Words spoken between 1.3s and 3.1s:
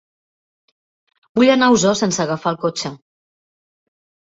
Vull anar a Osor sense agafar el cotxe.